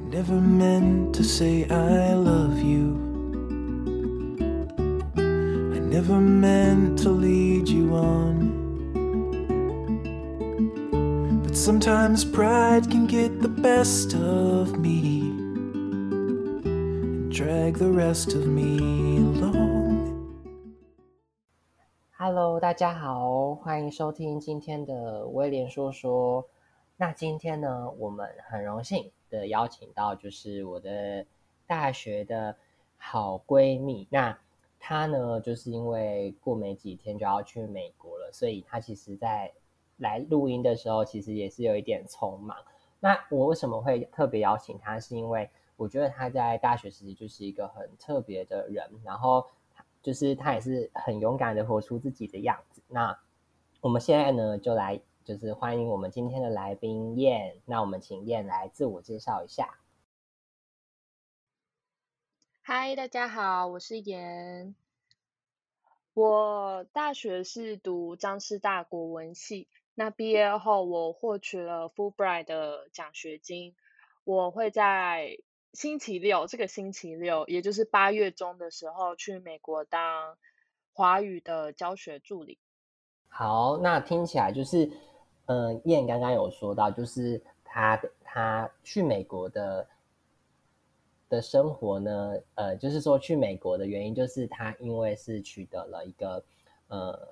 [0.00, 2.96] never meant to say I love you.
[5.16, 8.54] I never meant to lead you on.
[11.42, 15.32] But sometimes pride can get the best of me
[16.64, 20.14] and drag the rest of me along.
[22.18, 26.46] Hello，大家好，欢迎收听今天的威廉说说。
[26.96, 31.25] 那今天呢，我们很荣幸 的邀请到就是我的
[31.65, 32.55] 大学的
[32.97, 34.07] 好闺蜜。
[34.11, 34.37] 那
[34.79, 39.51] 她呢，就是因为过没几天就要去美国了，所以她其实在
[39.97, 42.55] 来录音的时候，其实也是有一点匆忙。
[42.99, 44.99] 那我为什么会特别邀请她？
[44.99, 49.45] 是因为我觉得她在大学时期就是一个很特别的人，然后
[50.03, 52.83] 就是她也是很勇敢的活出自己的样子。
[52.87, 53.17] 那
[53.79, 55.01] 我们现在呢，就来。
[55.23, 59.79] 就是欢迎我们今天的来宾燕，那我们请燕来自我介绍一下。
[62.63, 64.73] 嗨，大家好，我是燕。
[66.15, 73.75] 我大学是读张师大国文系，那毕业后我获取了 Fulbright 的奖学金，
[74.23, 75.37] 我会在
[75.71, 80.35] 星期六，这个星期六，也就是八月中的时候去美国当
[80.93, 82.57] 华语的教学助理。
[83.27, 84.91] 好，那听起来就是。
[85.51, 89.85] 嗯，燕刚刚有说到，就是他他去美国的
[91.27, 96.41] 的生活呢，呃，就是说去美国的原因，就是他因为是取得了一个
[96.87, 97.27] 呃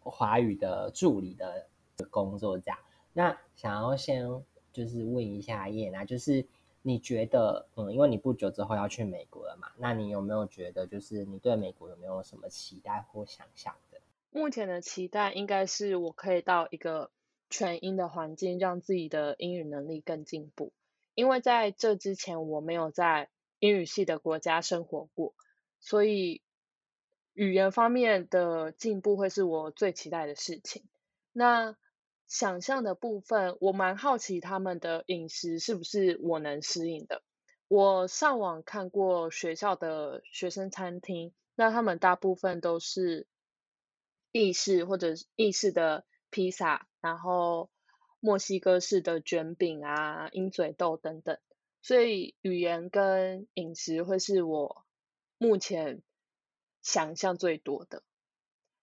[0.00, 1.66] 华语的助理的
[2.10, 2.78] 工作，这样。
[3.14, 4.28] 那想要先
[4.70, 6.44] 就是问一下燕啊，就是
[6.82, 13.98] 你觉得，嗯，因为你不久之后要去美国了嘛，那你有没有觉得，就是你对美国有没有什么期待或想象的？
[14.30, 17.08] 目前的期待应该是我可以到一个。
[17.52, 20.72] 全英的环境让自己的英语能力更进步，
[21.14, 23.28] 因为在这之前我没有在
[23.60, 25.34] 英语系的国家生活过，
[25.78, 26.40] 所以
[27.34, 30.82] 语言方面的进步会是我最期待的事情。
[31.32, 31.76] 那
[32.26, 37.22] 想象的部分，我蛮好奇他们的饮食是不是我能适应的。
[37.68, 43.26] 我上网看过学校的学生餐厅，那他们大部分都是
[44.30, 46.88] 意式或者意式的披萨。
[47.00, 47.68] 然后
[48.20, 51.36] 墨西哥式的卷饼啊、鹰嘴豆等等，
[51.82, 54.86] 所以语言跟饮食会是我
[55.36, 56.00] 目前
[56.80, 58.04] 想象最多的。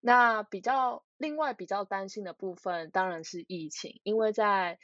[0.01, 4.77] 那比较另外比较担心的部分当然是疫情，因为在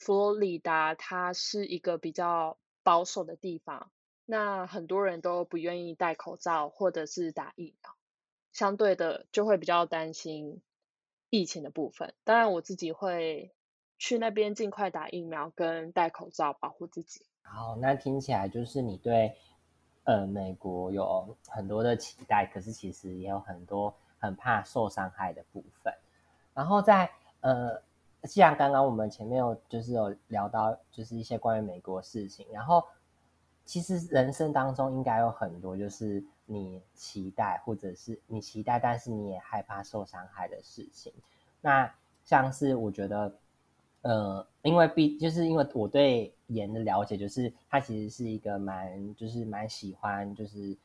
[0.00, 3.92] 佛罗里达它是一个比较保守的地方，
[4.24, 7.96] 那很多人都不愿意戴口罩或者是打疫苗，
[8.50, 10.60] 相对的就会比较担心。
[11.36, 13.50] 疫情的部分，当然我自己会
[13.98, 17.26] 去那边尽快打疫苗跟戴口罩保护自己。
[17.42, 19.34] 好，那听起来就是你对
[20.04, 25.92] 呃美国有很多的期待，可是其实也有很多很怕受伤害的部分。
[26.54, 27.82] 然后在呃，
[28.22, 32.84] 既然刚刚我们前面有就是有聊到就是一些关于美国事情，然后
[33.64, 36.24] 其实人生当中应该有很多就是。
[36.46, 41.12] 你期待，或者是你期待，但是你也害怕受伤害的事情。
[41.60, 41.92] 那
[42.24, 43.34] 像是我觉得，
[44.02, 50.76] 呃，因为毕就是因为我对言的了解，就是他其实是一个蛮就是蛮喜欢就是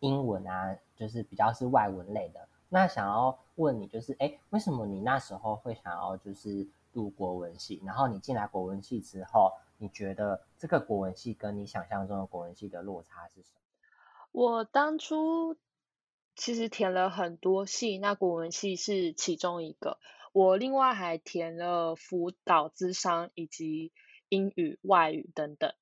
[0.00, 2.48] 英文啊，就是比较是外文类的。
[2.68, 7.80] 那想要问你，就是哎，为什么你那时候会想要就是读国文系？
[7.84, 13.65] 然后你进来国文系之后，你觉得这个国文系跟你想象中的国文系的落差是什么？
[14.32, 15.56] 我当初
[16.34, 19.98] 其实填了很多系，那国文系是其中一个。
[20.32, 23.92] 我另外还填了辅导、智商以及
[24.28, 25.72] 英语、外语等等。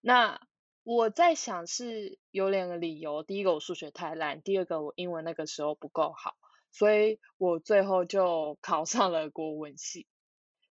[0.00, 0.40] 那
[0.84, 6.36] 我在想是有两个理由：第一个我数学太烂，第二个我英文那个时候不够好，
[6.70, 10.06] 所以我最后就考上了国文系。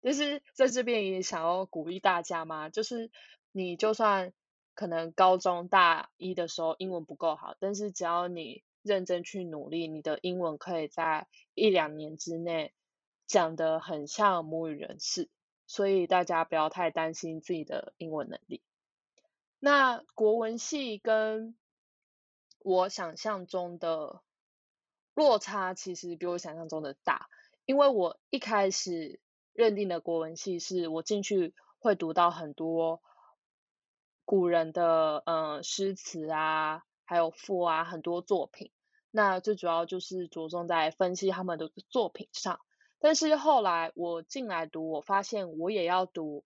[0.03, 3.10] 就是在这边也想要鼓励大家嘛，就是
[3.50, 4.32] 你就算。
[4.75, 12.73] 可能高中大一的时候英文不够好，但是只要你认真去努力，你的英文可以在一两年之内
[13.27, 15.29] 讲得很像母语人士，
[15.67, 18.63] 所以大家不要太担心自己的英文能力。
[19.59, 21.55] 那国文系跟
[22.59, 24.23] 我想象中的
[25.15, 27.29] 落差其实比我想象中的大，
[27.67, 29.21] 因为我一开始
[29.53, 33.03] 认定的国文系是我进去会读到很多。
[34.25, 38.71] 古人的呃诗词啊，还有赋啊，很多作品。
[39.11, 42.61] 那最主要就是着重在分析他们的作品上。
[42.99, 46.45] 但是后来我进来读，我发现我也要读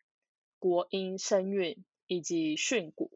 [0.58, 3.10] 国音声韵以及训诂。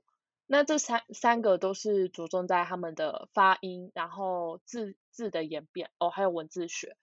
[0.46, 6.96] 那这三三个都是着重在他们的发音，然后字字的演变哦，还有文字学。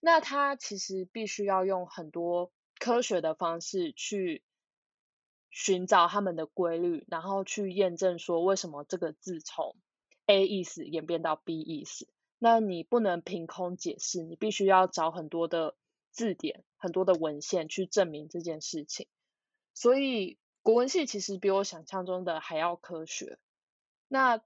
[0.00, 4.42] 那它其实必须要用很多科学的方式去
[5.50, 9.76] 寻找他们的规律，然后去验证说为什么这个字从
[10.26, 12.08] A 意思演变到 B 意思。
[12.38, 15.74] 那你不能凭空解释，你必须要找很多的
[16.10, 19.06] 字典、很多的文献去证明这件事情。
[19.74, 20.38] 所以。
[20.62, 23.38] 国文系其实比我想象中的还要科学。
[24.08, 24.42] 那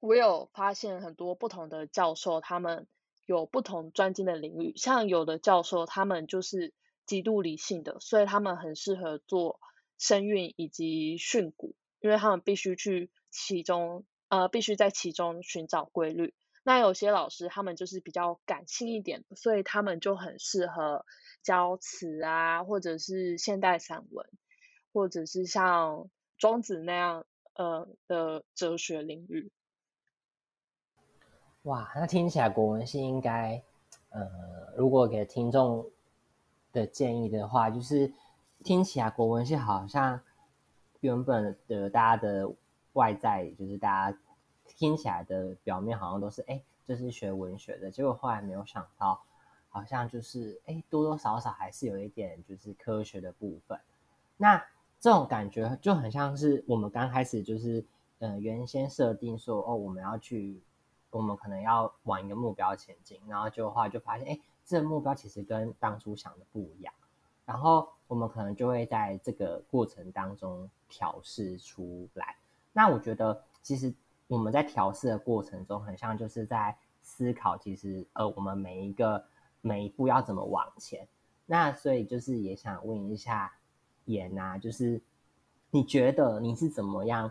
[0.00, 2.86] 我有发现很多不同的教授，他们
[3.26, 4.72] 有不同专精的领域。
[4.78, 6.72] 像有的教授，他们就是
[7.04, 9.60] 极度理性的，所以他们很适合做
[10.00, 16.34] 声韵以及训诂，因为他们必须去其中，呃，必须在其中寻找规律。
[16.64, 21.06] 那有些老师，他们就是比较感性一点，所以他们就很适合
[21.44, 24.26] 教词啊，或者是现代散文。
[24.92, 27.24] 或者是像庄子那样
[27.54, 29.52] 呃的哲学领域，
[31.62, 33.62] 哇，那听起来国文系应该
[34.08, 35.88] 呃，如果给听众
[36.72, 38.12] 的建议的话，就是
[38.64, 40.20] 听起来国文系好像
[41.00, 42.52] 原本的大家的
[42.94, 44.18] 外在，就是大家
[44.66, 49.22] 听起来的表面好像都是哎，就是学文学的，结果后来没有想到，
[49.68, 53.78] 好像就是哎，多多少少还是有一点就是科学的部分，
[54.36, 54.62] 那。
[55.02, 57.82] 这种感觉就很像是我们刚开始就是，
[58.18, 60.60] 呃，原先设定说，哦，我们要去，
[61.08, 66.92] 我们可能要往一个目标前进，然后就后来就发现，哎，这个目标其实跟当初想的不一样，
[67.50, 72.36] 然后我们可能就会在这个过程当中调试出来。
[72.72, 73.92] 那我觉得，其实
[74.28, 79.24] 我们在调试的过程中，很像就是在思考，其实呃，我们每一个
[79.62, 81.08] 每一步要怎么往前。
[81.46, 83.52] 那所以就是也想问一下。
[84.06, 85.00] 演啊，就是
[85.70, 87.30] 你觉得你是怎么样？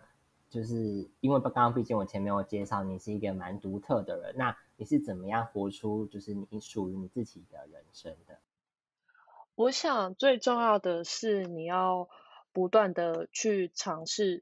[0.50, 8.38] 就是因为刚刚毕竟我前面有介绍，你是一个蛮独特的人，那你是怎么样活出就是你属于你自己的人生的？
[9.59, 12.07] 我想最重要的是你要
[12.53, 14.41] 不断的去尝试，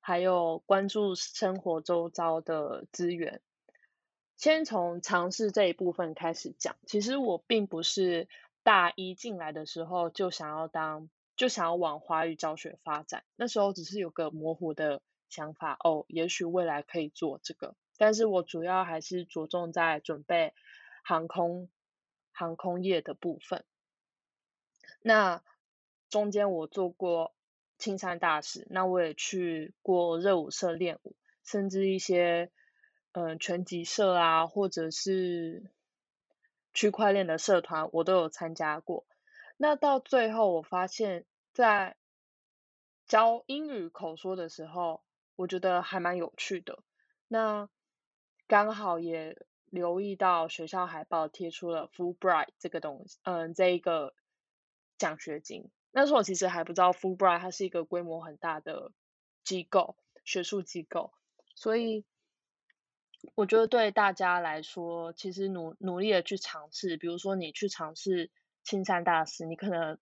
[0.00, 3.40] 还有关注生活周遭的资源。
[4.36, 6.74] 先从尝试这一部分开始讲。
[6.84, 8.26] 其实我并不是
[8.64, 11.08] 大一进来的时候就想要当。
[11.36, 20.52] 就想要往华语教学发展，那时候只是有个模糊的想法哦，也许未来可以做这个，但是我主要还是着重在准备
[21.04, 21.68] 航空
[22.32, 23.64] 航空业的部分。
[25.02, 25.42] 那
[26.08, 27.34] 中间我做过
[27.78, 32.50] 青山大使，那我也去过热舞社练舞，甚至一些
[33.12, 35.70] 嗯拳击社啊，或者是
[36.72, 39.06] 区块链的社团，我都有参加过。
[39.56, 41.96] 那到最后，我发现，在
[43.06, 45.02] 教英语口说的时候，
[45.34, 46.78] 我觉得还蛮有趣的。
[47.28, 47.68] 那
[48.46, 54.14] 刚好也留意到学校海报贴出了 Fulbright 这个东西，嗯，这一个
[54.98, 55.70] 奖学金。
[55.90, 58.92] 那时候我其实还不知道 Fulbright 它是一个规模很大的
[59.44, 61.12] 机构，学术机构。
[61.54, 62.04] 所以
[63.34, 68.30] 我觉得对大家来说，其实努努力的去尝试，比如说你去尝试。
[68.68, 69.96] 青山大师，你可能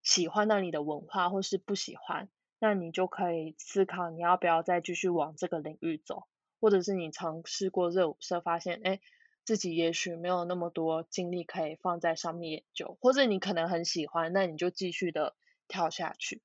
[0.00, 2.28] 喜欢那里的文化，或是不喜欢，
[2.60, 6.28] 那你就可以思考你要不要再继续往这个领域走，
[6.60, 9.00] 或者是你尝试过热舞社，发现哎
[9.44, 15.36] 自己也许没有那么多精力可以放在上面研究，或者你可能很喜欢，那你就继续的
[15.68, 16.42] 跳下去。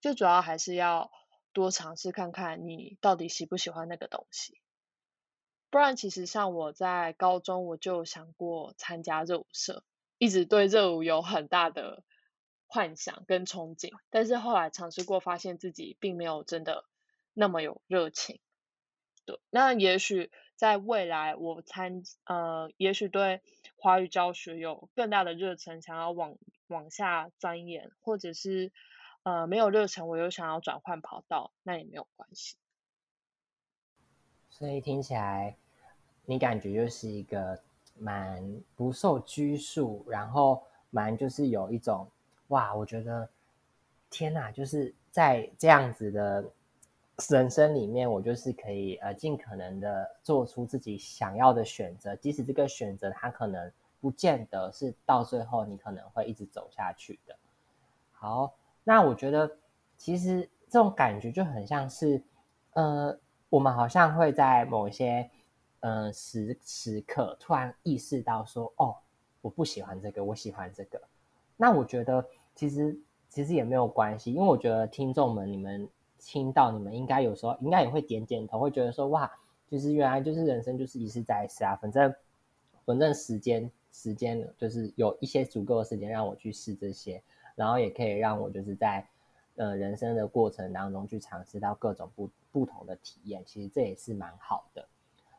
[0.00, 1.10] 最主要还是要
[1.52, 4.60] 多尝试看看你到底喜不喜欢那个东西，
[5.70, 9.84] 不然其实像我在高中我就想过参加热舞社。
[10.18, 12.04] 一直对热舞有很大的
[12.68, 16.84] 幻想跟憧憬，但是后来尝试过，发现自己并没有真的
[17.32, 18.38] 那么有热情。
[19.24, 20.30] 对，那也许
[20.62, 23.40] 在未来我参呃，也许对
[23.74, 26.36] 华语教学有更大的热忱，想要往
[26.68, 28.70] 往下钻研，或者是
[29.24, 32.54] 呃没有热忱，我又想要转换跑道，那也没有关系。
[34.50, 35.56] 所以听起来，
[36.26, 37.60] 你感觉就是一个。
[37.98, 38.42] 蛮
[38.74, 42.10] 不受拘束，然后蛮就是有一种
[42.48, 43.28] 哇，我觉得
[44.08, 46.50] 天哪，就是在这样子的
[47.30, 57.36] 人生里面，我就是可以呃尽可能的做出自己想要的选择，即使这个选择它可能不见得是到最后你可能会一直走下去的。
[58.12, 59.50] 好，那我觉得
[59.96, 62.22] 其实这种感觉就很像是
[62.72, 65.30] 呃，我们好像会在某一些。
[65.84, 68.94] 嗯，时时刻突然意识到说，哦，
[69.40, 71.02] 我不喜欢这个，我喜欢这个。
[71.56, 72.24] 那我觉得
[72.54, 72.96] 其实
[73.28, 75.88] 其实也没有关系，因为我觉得听众们你们
[76.24, 79.30] 听到，你们应该有时候应该也会点点头，会觉得说哇，
[79.68, 82.14] 就是原来就是人生就是一次再一次啊，反正
[82.84, 87.20] 反正时间时间就是有一些足够的时间让我去试这些，
[87.56, 89.04] 然后也可以让我就是在
[89.56, 94.86] 呃人生的过程当中去尝试到各种不不同的体验，其实这也是蛮好的。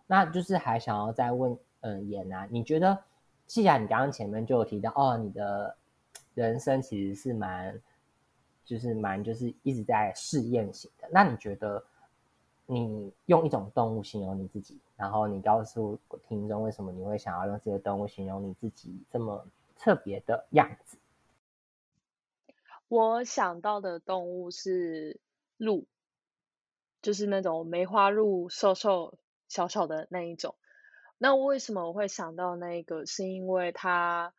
[0.05, 2.97] 那就是还想要再问嗯妍啊，你觉得
[3.47, 5.77] 既然你刚刚前面就有提到哦，你的
[6.35, 7.81] 人生其实是蛮。
[8.65, 11.83] 就是蛮就是一直在试验型的，那你觉得
[12.65, 19.45] 你用一种动物形容你自己，然后你告诉听众为什么你会想要用这个动物形容你自己这么
[19.77, 20.97] 特别的样子？
[22.87, 25.19] 我想到的动物是
[25.57, 25.85] 鹿，
[27.01, 29.17] 就是那种梅花鹿，瘦瘦
[29.47, 30.55] 小小的那一种。
[31.17, 33.05] 那为什么我会想到那个？
[33.05, 34.33] 是因为它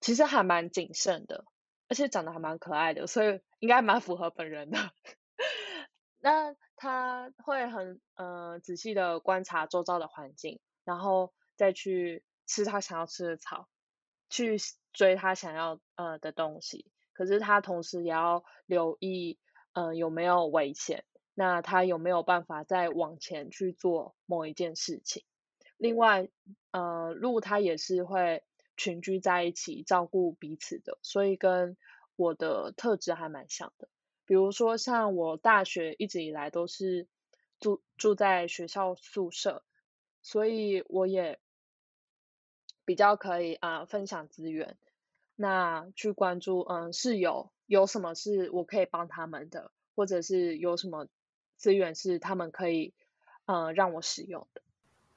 [0.00, 1.44] 其实还蛮谨慎的。
[1.88, 4.78] 而且长得还蛮可爱的，所以应该蛮符合本人的。
[6.20, 13.68] 那他会很呃仔细的观察周遭的环境，然后再去吃他想要吃的草，
[14.28, 14.58] 去
[14.92, 16.90] 追他想要呃的东西。
[17.12, 19.38] 可是他同时也要留意
[19.72, 21.04] 呃有没有危险，
[21.34, 25.24] 那他有没有办法再往前去做某一件事情。
[25.76, 26.28] 另外
[26.72, 28.44] 呃鹿它也是会。
[28.78, 31.76] 群居在一起照顾彼此的，所以跟
[32.16, 33.88] 我的特质还蛮像的。
[34.24, 37.06] 比如说，像我大学一直以来都是
[37.58, 39.64] 住住在学校宿舍，
[40.22, 41.40] 所以我也
[42.84, 44.76] 比较可以啊分享资源，
[45.34, 51.08] 那去关注嗯室友有什么是我可以帮他们的，或者是有什么
[51.56, 52.94] 资源是他们可以
[53.46, 54.62] 嗯让我使用的。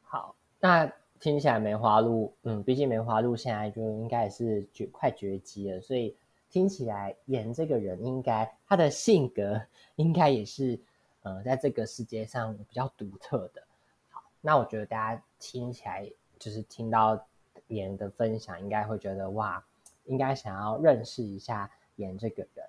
[0.02, 0.92] 好，那。
[1.22, 6.18] 听起来梅花鹿，嗯，毕竟梅花鹿现在就应该也是绝快绝迹了，所以
[6.50, 9.62] 听起来演这个人应该他的性格
[9.98, 10.80] 应该也是，
[11.22, 13.62] 呃，在这个世界上比较独特的。
[14.10, 17.24] 好，那我觉得大家听起来就是听到
[17.68, 19.64] 演的分享，应该会觉得哇，
[20.06, 22.66] 应该想要认识一下演这个人。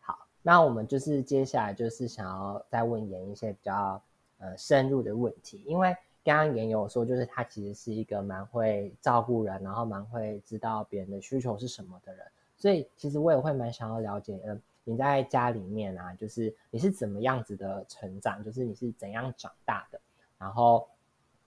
[0.00, 4.02] 好，那我们就是接下来就是想要再问演一些比较
[4.36, 5.96] 呃深入的问题，因为。
[6.24, 12.26] 刚刚也有说，就是他其实是一个蛮会照顾人，然后蛮会知道别人的需求是什么的人。
[12.56, 20.00] 所以其实我也会蛮想要了解，嗯，你在家里面啊，就是你是怎么样子的成长，就是你是怎样长大的。
[20.38, 20.88] 然后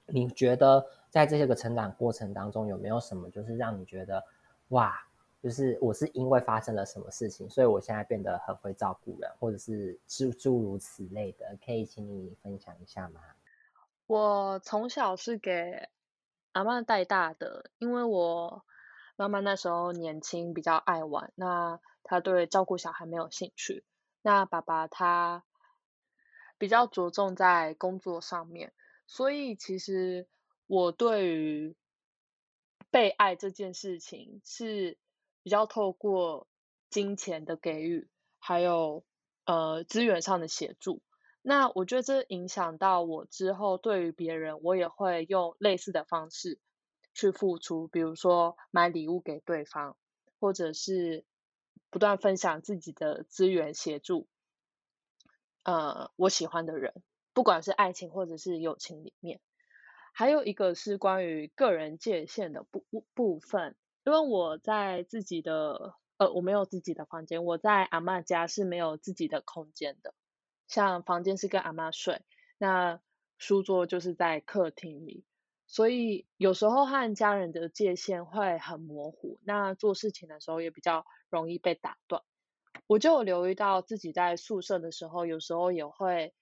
[0.05, 4.23] 你觉得在这些个成长过程当中，有没有什么就是让你觉得
[4.69, 4.95] 哇，
[5.41, 13.21] 就是我是因为发生了什么事情，所以我现在变得很会照顾人，或者是诸诸如此类的，可以请你分享一下吗？
[14.07, 15.89] 我从小是给
[16.53, 18.63] 阿妈带大的，因为我
[19.17, 23.83] 妈妈那时候年轻，比较爱玩，那她对照顾小孩没有兴趣。
[24.21, 25.43] 那爸爸他
[26.57, 28.73] 比较着重在工作上面，
[29.05, 30.27] 所以其实
[30.67, 31.75] 我对于
[32.89, 34.97] 被爱这件事情是
[35.43, 36.47] 比较透过
[36.89, 38.09] 金钱的给予，
[38.39, 39.05] 还有
[39.45, 41.01] 呃资源上的协助。
[41.49, 46.59] 那我觉得这影响到我之后对于别人，我也会用类似的方式
[47.13, 49.95] 去付出，比如说买礼物给对方，
[50.41, 51.23] 或者是
[51.89, 54.27] 不断分享自己的资源协助，
[55.63, 56.93] 呃，我喜欢的人，
[57.31, 59.39] 不管是爱情或者是友情里面。
[60.11, 70.13] 还有一个是关于个人界限的部部分，因为我在自己的呃，我没有自己的房间，我在阿妈家是没有自己的空间的。
[70.67, 72.21] 像房间是跟阿妈睡，
[72.57, 72.99] 那
[73.37, 75.23] 书桌就是在客厅里，
[75.65, 82.21] 所以有时候和家人的界限会很模糊，那做事情的时候也比较容易被打断。
[82.85, 86.33] 我就有留意到自己在宿舍的时候，有时候也会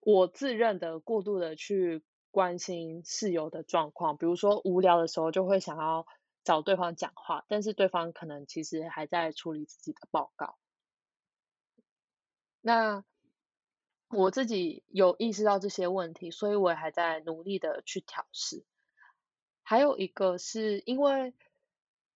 [0.00, 6.06] 我自认的过度的去关心室友的状况，比如说无聊的时候就会想要
[6.42, 10.56] 找对方讲话，但是对方可能其实还在处理自己的报告。
[12.66, 13.04] 那
[14.08, 18.64] 我自己有意识到这些问题，所以我还在努力的去调试。
[19.62, 21.34] 还有一个是因为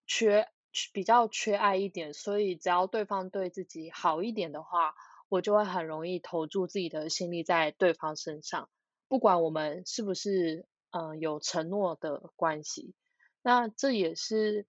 [0.07, 0.49] 缺
[0.95, 4.95] 比较缺爱一点，所以只要对方对自己好一点的话，
[5.29, 8.71] 我就会很容易投注自己的心力在对方身上，
[9.07, 12.95] 不管我们是不是嗯有承诺的关系。
[13.43, 14.67] 那这也是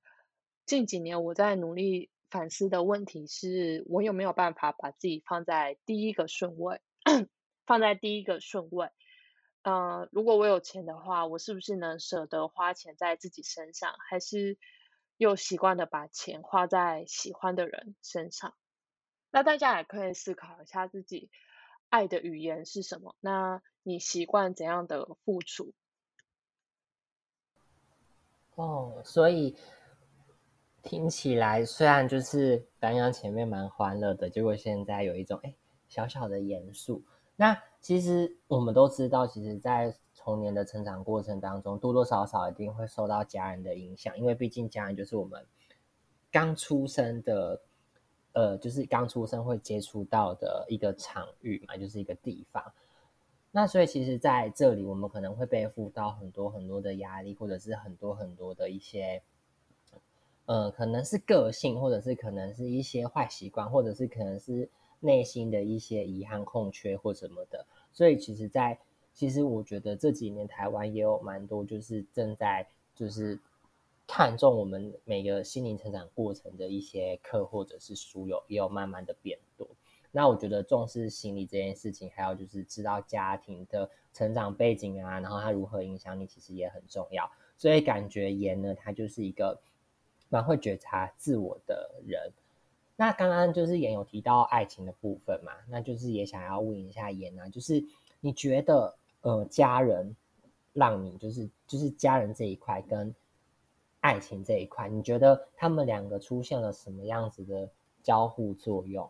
[0.65, 2.09] 近几年我在努力。
[2.29, 6.81] 反思的问题是我有没有办法把自己放在第一个顺位，
[7.65, 8.89] 放在第一个顺位。
[9.63, 14.57] 嗯，如果我有钱的话，我是不是能舍得花钱在自己身上，还是
[15.17, 18.53] 又习惯的把钱花在喜欢的人身上？
[19.31, 21.29] 那大家也可以思考一下自己
[21.89, 23.15] 爱的语言是什么？
[23.19, 25.73] 那你习惯怎样的付出？
[28.55, 29.55] 哦，所以
[30.83, 35.53] 听起来虽然就是刚刚前面蛮欢乐的，结果现在有一种哎
[35.87, 37.01] 小小的严肃。
[37.35, 45.45] 那其实我们都知道，其实，在童年的成长过程当中，多多少少一定会受到家人的影响，因为毕竟家人就是我们
[46.29, 47.61] 刚出生的，
[48.33, 52.61] 呃，就是刚出生会接触到的一个场域嘛，就是一个地方。
[53.51, 59.23] 那所以其实在这里，我们可能会背负到很多很多的压力，或者是很多很多的一些，
[60.49, 64.67] 呃，可能是个性，或者是可能是一些坏习惯，或者是可能是
[64.99, 67.63] 内心的一些遗憾、空缺或什么的。
[67.93, 68.79] 所以其实，在
[69.13, 73.39] 其实我觉得这几年台湾也有蛮多，就是正在就是
[74.07, 79.67] 看重我们每个心灵成长过程的一些课或者是书，有也有慢慢的变多。
[80.11, 87.29] 那我觉得重视心理这件事情，还有就是知道家庭的成长背景啊，然后它如何影响你，其实也很重要。
[87.55, 89.61] 所以感觉盐呢，他就是一个
[90.29, 92.31] 蛮会觉察自我的人。
[92.95, 97.83] 那刚刚就是严有提到爱情的部分嘛，那就是也想要问一下严啊，就是
[98.19, 100.15] 你觉得呃家人
[100.73, 103.13] 让你就是就是家人这一块跟
[104.01, 107.69] 爱情这一块，你觉得他们两个出现了什么样子的
[108.03, 109.09] 交互作用？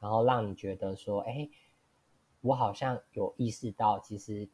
[0.00, 1.48] 然后让你觉得说，哎，
[2.40, 4.48] 我好像有意识到，其实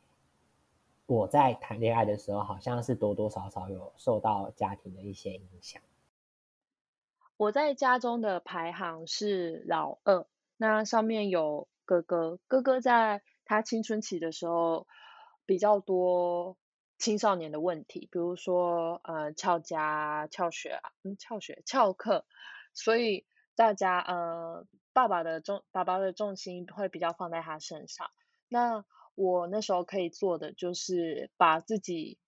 [1.07, 5.83] 我在谈恋爱的时候，好像是多多少少有受到家庭的一些影响。
[7.37, 12.39] 我在家中的排行是老二，那上面有哥哥。
[12.47, 14.87] 哥哥在他青春期的时候
[15.47, 16.57] 比较多
[16.99, 22.25] 青少年的问题，比如说呃翘家、翘学啊，嗯翘学、翘课，
[22.73, 24.67] 所以大家呃。
[24.95, 28.13] 爸爸的重，爸爸的重心会比较放在他身上。
[28.47, 28.85] 那
[29.15, 32.19] 我那时候可以做的就是把自己，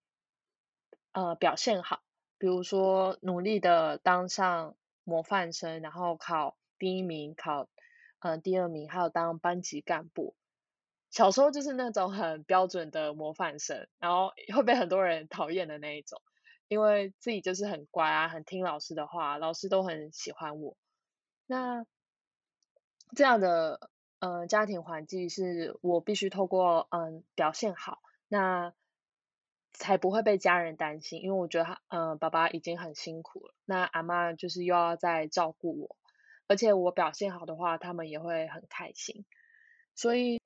[1.13, 2.03] 呃，表现好，
[2.39, 7.69] 比如说努力的当上模范生，然后考第一名，考，
[8.21, 10.35] 嗯，第二名，还有当班级干部。
[11.11, 16.21] 小时候就是那种很标准的模范生，然后会被很多人讨厌的那一种，
[16.69, 20.77] 因为自己就是很乖啊，很听老师的话，老师都很喜欢我。
[21.47, 21.87] 那。
[23.15, 28.73] 这样的呃家庭环境是我必须透过嗯表现好，那
[29.73, 35.97] 才不会被家人担心，因为我觉得他嗯爸爸已经很辛苦了，那阿妈就是又要再照顾我，
[36.47, 39.27] 而且我表现好的话，他们也会很开心，
[39.95, 40.41] 所以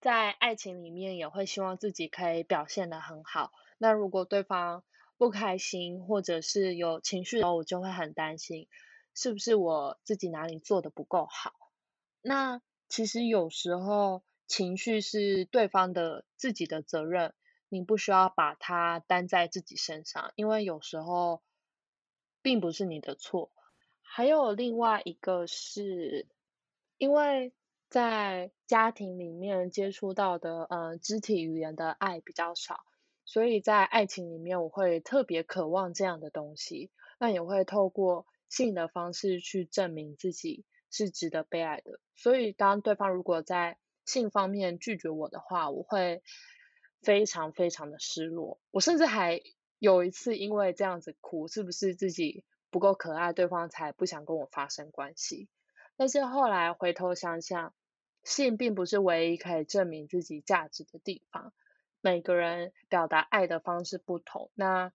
[0.00, 3.52] 在爱情里面也会希望自己可以表现的很好。
[3.78, 4.82] 那如果对方
[5.16, 8.68] 不开心或者是有情绪的时候，我就会很担心，
[9.14, 11.52] 是不是我自己哪里做的不够好。
[12.20, 12.60] 那
[12.94, 17.34] 其实有时候情绪是对方的自己的责任，
[17.68, 21.42] 你不需要把它担在自己身上，因为有时候
[22.40, 23.50] 并不是你的错。
[24.00, 26.28] 还有另外一个是，
[26.96, 27.52] 因为
[27.88, 32.84] 在家庭里面接触到的呃肢体语言的爱比较少，
[33.24, 40.64] 所以在爱情里面我会特别渴望这样的东西，那也会透过性的方式去证明自己。
[40.96, 46.22] 是值得被爱的，所以当对方如果在性方面拒绝我的话，我会
[47.02, 48.60] 非常非常的失落。
[48.70, 49.42] 我甚至还
[49.80, 55.48] 有一次因为这样子哭，是不是自己不够可爱，对方才不想跟我发生关系？
[55.96, 57.74] 但是后来回头想想，
[58.22, 61.52] 性并不是唯一可以证明自己价值的地方。
[62.00, 64.92] 每个人表达爱的方式不同，那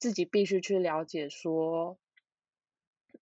[0.00, 1.98] 自己必须去了解说。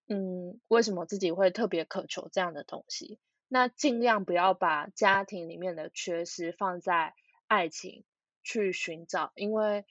[0.07, 3.19] 嗯，为什么自己会特别渴求这样的东西？
[3.47, 7.15] 那尽量不要把家庭里面的缺失放在
[7.47, 8.03] 爱情
[8.43, 9.85] 去寻找，因为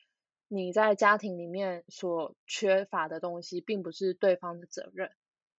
[0.46, 5.10] 你在家庭里面所缺乏的东西，并不是对方的责任。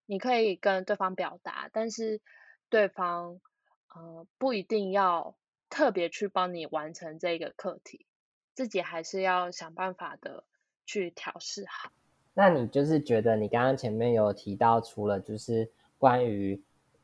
[0.05, 2.21] 你可以跟对方表达，但是
[2.69, 3.41] 对方
[3.93, 5.37] 呃不一定要
[5.69, 8.05] 特别去帮你完成这个课题，
[8.55, 10.45] 自己还是要想办法的
[10.85, 11.91] 去调试好。
[12.41, 16.57] 那你就是觉得你刚刚前面有提到，除了就是关于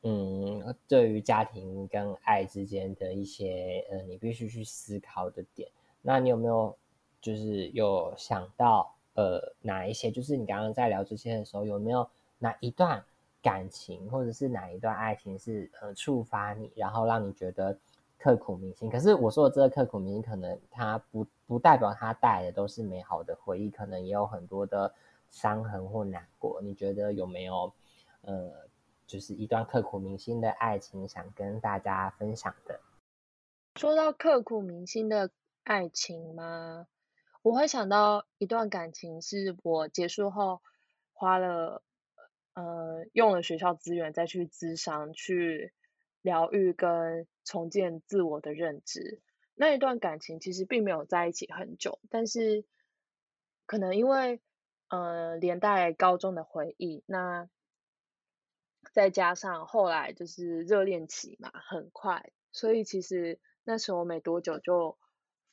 [0.03, 5.67] 嗯，对于家庭跟爱之间的一些呃，你必须去思考的点，
[6.01, 6.73] 那你有没有
[7.19, 10.09] 就是有想到呃哪一些？
[10.09, 12.07] 就是你刚刚在聊这些的时候，有没有
[12.39, 13.03] 哪一段
[13.41, 17.77] 感情或者是哪一段爱情是呃触发你，然后让你觉得
[18.17, 18.89] 刻骨铭心？
[18.89, 24.93] 可是我说的这个刻骨铭心，可能它不不代表它带来的都是美好的回忆，可能也有很多的。
[25.29, 27.73] 伤痕或难过，你觉得有没有
[28.21, 28.69] 呃
[29.05, 32.79] 就是一段刻骨铭心的爱情，想跟大家分享的。
[33.75, 35.31] 说到刻骨铭心的
[35.63, 36.88] 爱情吗？
[37.41, 40.61] 我会想到一段感情，是我结束后
[41.13, 41.83] 花了
[42.53, 45.73] 呃用了学校资源再去咨商、去
[46.21, 49.21] 疗愈跟重建自我的认知。
[49.53, 52.65] 那一段感情其实并没有在一起很久，但是
[53.65, 54.41] 可能因为
[54.95, 57.49] 呃连带高中的回忆，那
[58.93, 64.97] 再加上后来就是热恋期嘛，很快，所以其实那时候没多久就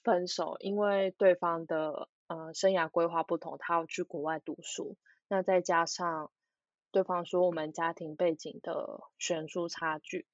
[0.03, 4.97] 分手，因为对方的呃生涯规划不同，他要去国外读书，
[5.29, 6.31] 那再加上
[6.91, 10.27] 对方说我们家庭背景的悬殊差距。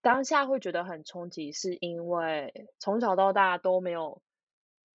[0.00, 4.22] 当下会觉得很冲击，是因为从小到大都没有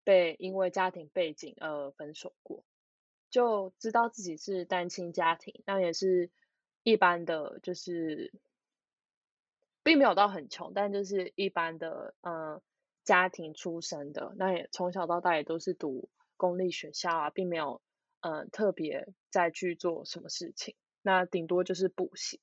[0.03, 2.65] 被因为家庭背景而分手过，
[3.29, 6.31] 就知道自己是单亲家庭，那也是
[6.83, 8.33] 一般的，就是
[9.83, 12.61] 并没有到很穷，但就是一般的嗯
[13.03, 17.81] 家庭出身的，那也从小到大也都是读公立学校啊，并没有
[18.21, 22.41] 嗯特别再去做什么事情，那顶多就是补习。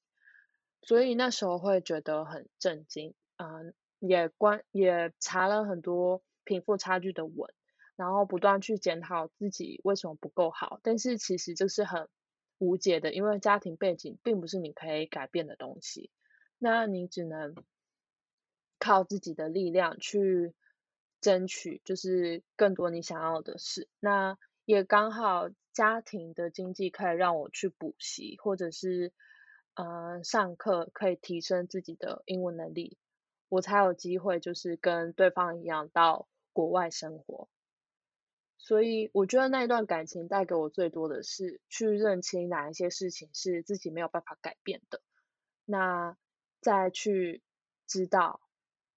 [0.83, 7.55] 所以那时候会觉得很震惊，嗯，也关也查了很多贫富差距的文，
[7.97, 12.09] 然后不断去检讨自己为什么不够好，但是其实这是很
[12.59, 16.11] 无解的，因为家庭背景并不是你可以改变的东西，
[16.59, 17.55] 那你只能
[18.79, 20.55] 靠自己的力量去
[21.21, 23.89] 争取，就是更多你想要的事。
[24.01, 29.13] 那也刚好家庭的经济可以让我去补习，或者是。
[29.77, 32.97] 呃，上课可以提升自己的英文能力，
[33.49, 37.49] 我才有机会就是跟对方一样到国外生活。
[38.67, 45.03] 所以我觉得那一段感情带给我最多的是去认清哪一些事情是自己没有办法改变的，
[45.67, 46.17] 那
[46.63, 47.43] 再去
[47.87, 48.41] 知道，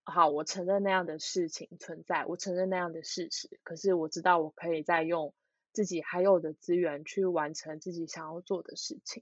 [0.05, 5.33] 好，我承认那样的事情存在，我承认那样的事实，可是我知道我可以再用
[5.73, 9.21] 自己还有的资源去完成自己想要做的事情。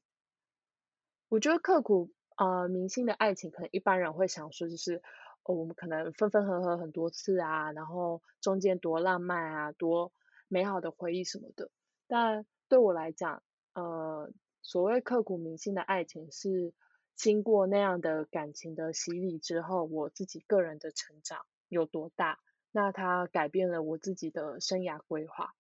[1.28, 5.02] 我觉得刻骨呃铭心的爱情，可能一般人会想说，就是
[5.42, 10.14] 哦我们可能分分合合很多次啊，然后中间多浪漫啊，多
[10.48, 11.70] 美好的回忆什么的。
[12.08, 14.32] 但对我来讲，呃，
[14.62, 16.74] 所谓刻骨铭心的爱情，是
[17.16, 22.40] 经过那样的感情的洗礼之后，我自己个人的成长有多大，
[22.72, 25.54] 那它改变了我自己的生涯规划。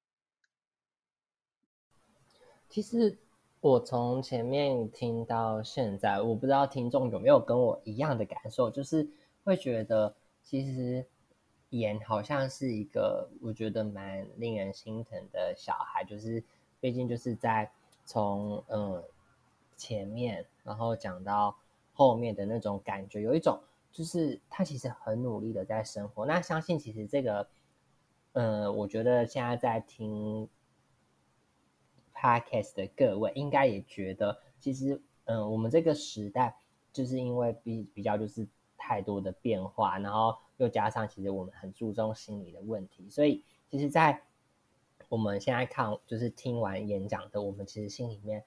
[2.70, 3.18] 其实。
[3.62, 9.10] 我从前面听到现在，我不知道听众有没有跟我一样的感受，就是
[9.44, 11.04] 会觉得其实
[11.80, 16.44] 演好像是一个我觉得蛮令人心疼的小孩，就是
[16.80, 17.72] 毕竟就是在
[18.06, 19.04] 从嗯
[19.76, 21.56] 前面然后讲到
[21.94, 23.60] 后面的那种感觉，有一种
[23.92, 26.26] 就是他其实很努力的在生活。
[26.26, 27.48] 那相信其实这个，
[28.34, 30.50] 嗯，我觉得现在在听。
[32.18, 36.56] Podcast 的各位应该也觉得，其实，嗯，我们这个时代
[36.94, 44.22] 就是因为比比较就是太多的变化，然后又加上其实我们很注重心理的问题，所以其实，在
[45.10, 48.44] 我们现在看就是听完演讲的，我们其实心里面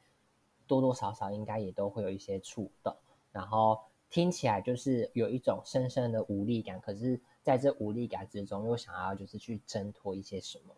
[0.67, 2.95] 多多少少应该也都会有一些触动，
[3.33, 10.75] 然后听起来就是有一种深深的无力感，可是在这无力感之中又想要就是去挣脱一些什么，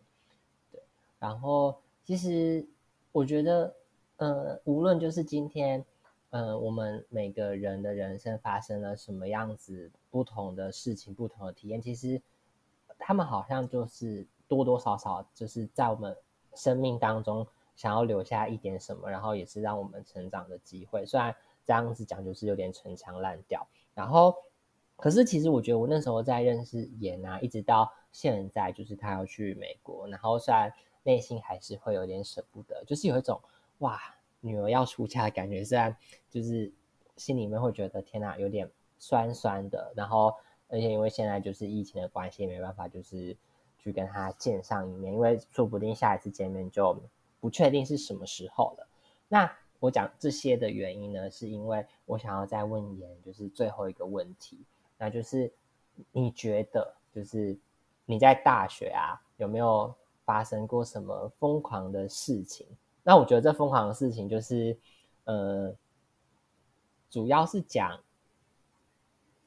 [0.71, 0.81] 对，
[1.19, 2.67] 然后其实。
[3.13, 3.75] 我觉得，
[4.19, 5.85] 呃，无论就是今天，
[6.31, 12.21] 嗯，我们每个人的人生发生了什么样子不同的事情、不同的体验，其实
[12.99, 16.17] 他们好像就是多多少少就是在我们
[16.55, 21.05] 生命当中想要留下一点什么，然后也是让我们成长的机会。
[21.05, 24.35] 虽然这样子讲就是有点陈腔滥调，然后，
[24.97, 30.73] 可是其实我觉得我那时候在认识严啊，一直到现在，就是他要去美国，然后虽然。
[31.03, 33.41] 内心还是会有点舍不得，就是有一种
[33.79, 33.99] 哇，
[34.41, 35.65] 女儿要出嫁的感觉。
[35.65, 35.97] 虽然
[36.29, 36.73] 就是
[37.17, 39.93] 心里面会觉得天哪，有点酸酸的。
[39.97, 40.35] 然后，
[40.69, 43.37] 而且因为现在就是疫情的关系，没办法就是
[43.79, 46.97] 去跟他见上一面，因为说不定下一次见面就
[47.41, 48.87] 不确定是什么时候了。
[49.29, 54.59] 那我讲这些的原因呢，是因为我想要再问言，就是最后一个问题，
[54.99, 55.53] 那就是
[56.13, 57.57] 你觉得，就是
[58.07, 59.95] 你在大学啊，有没有？
[60.23, 62.65] 发生过什么疯狂的事情？
[63.03, 64.79] 那我觉得这疯狂的事情就是，
[65.25, 65.75] 呃，
[67.11, 68.03] 主要是讲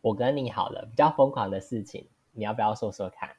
[0.01, 3.35] 我跟你好了，比较疯狂的事情，你要不要说说看？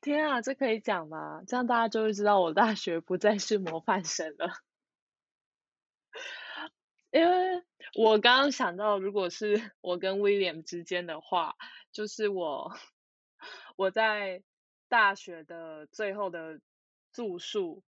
[0.00, 1.42] 天啊，这可以讲吗？
[1.46, 4.48] 这样大家就会知道我大学不再是模范生了。
[7.12, 7.62] 因为
[7.94, 11.54] 我刚刚想到，如果是我跟威廉之间的话，
[11.92, 12.72] 就是我
[13.76, 14.42] 我在
[14.92, 16.60] 大学的最后的
[17.14, 17.82] 住宿，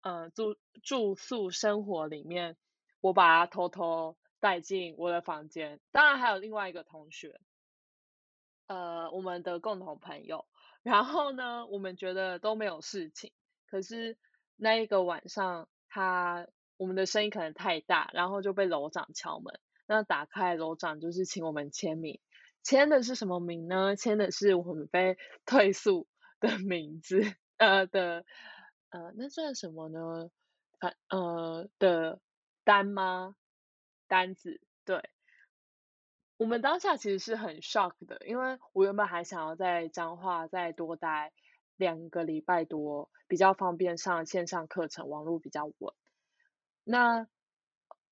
[0.00, 2.56] 呃，住住宿生活里面，
[3.02, 5.80] 我把他偷偷带进我的房间。
[5.92, 7.38] 当然还有另外一个同学，
[8.68, 10.46] 呃，我们的共同朋友。
[10.82, 13.32] 然后呢，我们觉得都没有事情。
[13.66, 14.16] 可是
[14.56, 19.60] 那一个晚上，他我们的声音可能太大，然后就被楼长敲门。
[19.86, 22.18] 那打开楼长就是请我们签名，
[22.62, 23.94] 签的是什么名呢？
[23.94, 26.06] 签的是我们被退宿
[26.40, 27.22] 的名字，
[27.56, 28.24] 呃的
[28.90, 30.30] 呃，那算什么呢？
[30.78, 32.20] 反呃的
[32.64, 33.34] 单吗？
[34.06, 35.10] 单子对。
[36.38, 41.32] 我们当下其实是很 shock 的，因为我原本还想要在彰化再多待
[41.76, 45.94] 两个礼拜多，比较方便上线上课程，网络比较稳。
[46.84, 47.26] 那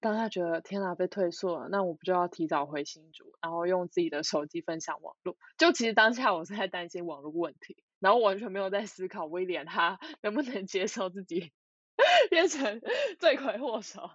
[0.01, 5.37] 当下觉得天哪，被退缩了，那我不就要提早回新竹，然后用自己的手机分享网络？
[5.59, 11.53] 就其实当下我是在担心网络问题，然后完全没有在思考威廉他能不能接受自己
[12.29, 12.83] 变成
[13.19, 14.11] 罪魁祸首。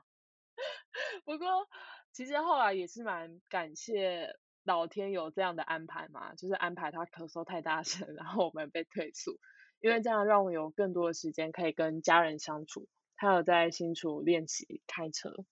[1.25, 1.67] 不过。
[2.12, 9.39] 其实后来也是蛮感谢老天有这样的安排嘛，就是安排他咳嗽太大声，然后我们被退宿，
[9.80, 15.45] 因为这样让我有更多的时间可以跟家人相处，还有在新竹练习开车。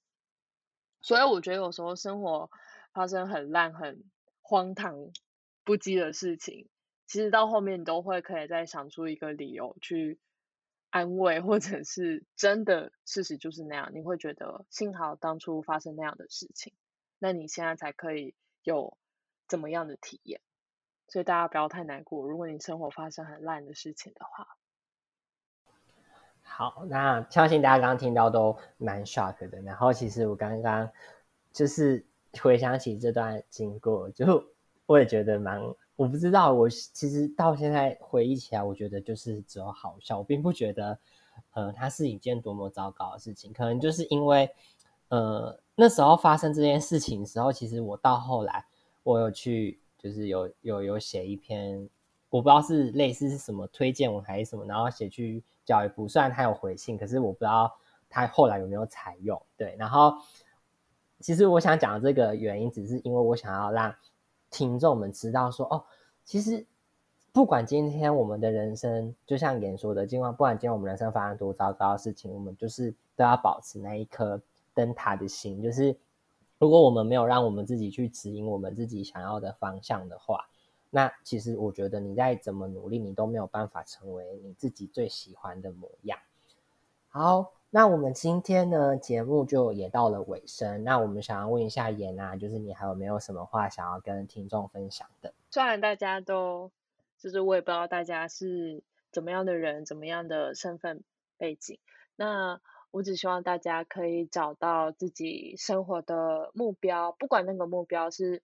[1.00, 2.50] 所以我觉得有时候生活
[2.92, 4.04] 发生很烂、很
[4.42, 4.96] 荒唐
[5.64, 6.68] 不羁的事情，
[7.08, 10.20] 其实到后面你都会可以再想出一个理由去。
[10.90, 16.72] 安慰，或者是真的事实就是那样，你会觉得幸好当初发生那样的事情，
[17.20, 18.98] 那你现在才可以有
[19.50, 20.40] 怎么样的体验。
[21.10, 24.58] 所以大家不要太难过，如果你生活发生很烂的事情的话。
[26.42, 29.62] 好，那相信大家刚刚听到都蛮 shock 的。
[29.64, 30.90] 然后其实我刚刚
[31.52, 32.06] 就是
[32.42, 34.54] 回想起这段经过，就
[34.86, 35.62] 我也觉得蛮。
[35.98, 41.00] 我不知道，我其实到现在回忆起来，我觉得就是只有好笑，我并不觉得，
[41.54, 43.52] 呃，它是一件多么糟糕的事情。
[43.52, 44.48] 可能就是因为，
[45.10, 48.64] 呃，那时候发生这件事情的时候，其实我到后来，
[49.02, 51.90] 我有去，就是有有有写一篇，
[52.30, 57.76] 我不知道是类似是什么推荐文还是什么，然后写去教育部，虽然他有回信，可是我不知道
[58.08, 59.42] 他后来有没有采用。
[59.58, 60.14] 对，然后
[61.22, 63.96] 其实我想讲这个原因，只是因为我想要让。
[64.50, 65.84] 听众们知道说哦，
[66.24, 66.66] 其实
[67.32, 74.42] 不管今天我们的人生，就像言说的，尽管不管今天我们人生发生多糟糕的事情，我们就是都要保持那一颗
[74.74, 75.62] 灯塔的心。
[75.62, 75.98] 就是
[76.58, 80.50] 如果我们没有让我们自己去指引我们自己想要的方向的话，
[80.90, 86.18] 那其实我觉得你再怎么努力，你都没有办法成为你自己最喜欢的模样。
[87.10, 87.57] 好。
[87.70, 90.86] 那我们今天呢节目就也到了尾声。
[90.86, 95.34] 那我们想要问一下妍啊，就是你还有没有什么话想要跟听众分享的？
[95.52, 96.72] 虽然大家都，
[97.18, 101.04] 就是我也不知道大家是怎么样的人，怎么样的身份
[101.38, 101.78] 背景。
[102.16, 108.42] 那我只希望大家可以找到自己生活的目标，不管那个目标是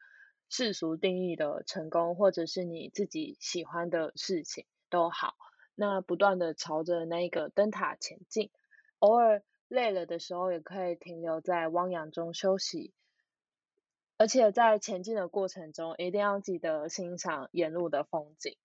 [0.50, 5.34] 世俗定义的成功，或者是你自己喜欢的事情都好。
[5.76, 8.52] 那不断的朝着那个灯塔前进。
[9.04, 12.94] 偶尔累了的时候，也可以停留在汪洋中休息。
[14.16, 18.56] 而且在前进的过程中，一定要记得欣赏沿路的风景，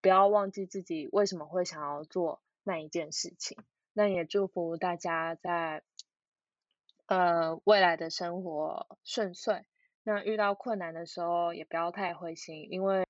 [0.00, 3.58] 不要忘记自己为什么会想要做那一件事情。
[3.92, 5.82] 那也祝福大家在
[7.06, 9.64] 呃未来的生活顺遂。
[10.04, 13.04] 那遇到困难的时候，也不要太灰心，因为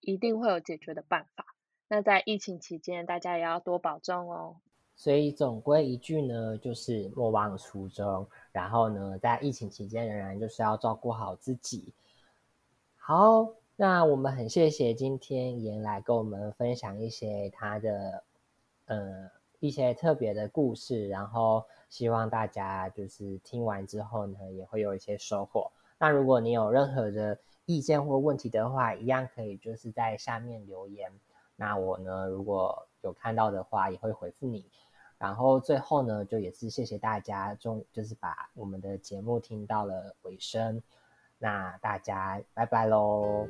[0.00, 1.54] 一定会有解决的办法。
[1.86, 4.60] 那在疫情期间，大家也要多保重哦。
[4.98, 8.26] 所以总归一句呢，就是莫忘初衷。
[8.50, 11.92] 然后呢，在疫情期间，仍然就是要照顾好自己。
[12.96, 18.24] 好，那我们很谢谢今天妍来跟我们分享一些他的
[18.86, 19.30] 呃
[19.60, 21.06] 一些特别的故事。
[21.08, 25.70] 然后希望大家就是听完之后呢，也会有一些收获。
[25.98, 31.12] 那如果你有任何的意见或问题的话，一样可以就是在下面留言。
[31.54, 34.64] 那我呢，如果有看到的话，也会回复你。
[35.18, 40.82] 然后最后呢，就也是谢谢大家，中就是把我们的节目听到了尾声，
[41.38, 43.46] 那大家拜拜喽。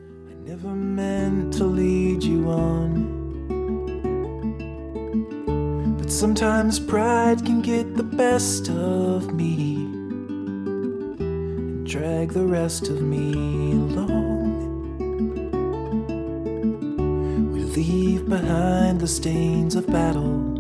[17.76, 20.55] leave behind the stains of battle.